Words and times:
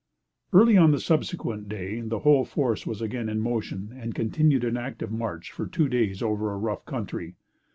Early 0.51 0.77
on 0.77 0.89
the 0.89 0.99
subsequent 0.99 1.69
day 1.69 1.99
the 2.01 2.21
whole 2.21 2.43
force 2.43 2.87
was 2.87 3.03
again 3.03 3.29
in 3.29 3.39
motion, 3.39 3.93
and 3.95 4.15
continued 4.15 4.63
an 4.63 4.75
active 4.75 5.11
march 5.11 5.51
for 5.51 5.67
two 5.67 5.87
days 5.87 6.23
over 6.23 6.51
a 6.51 6.57
rough 6.57 6.85
country. 6.85 7.35